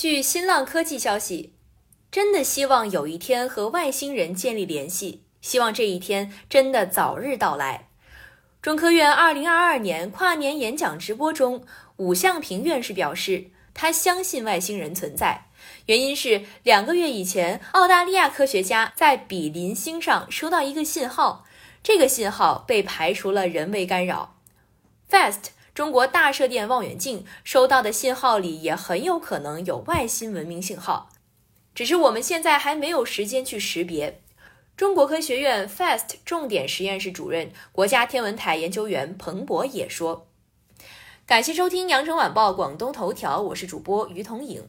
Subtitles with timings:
[0.00, 1.54] 据新浪科技消息，
[2.08, 7.88] 真的希望有一天和外星人建立联系，希望这一天真的早日到来。
[8.62, 11.64] 中科院二零二二年跨年演讲直播中，
[11.96, 15.48] 武向平院士表示，他相信外星人存在，
[15.86, 21.44] 原因是两个月以前，澳大利亚科学家在比邻星上收到一个信号，
[21.82, 24.36] 这个信号被排除了人为干扰。
[25.10, 25.57] FAST。
[25.78, 31.08] 中国大射电望远镜收到的信号里也很有可能有外星文明信号，
[31.72, 34.20] 只是我们现在还没有时间去识别。
[34.76, 40.26] 中国科学院 FAST 重点实验室主任、国家天文台研究员彭博也说
[41.24, 44.68] ：“感谢收听羊城晚报广东头条，我是主播于彤颖。”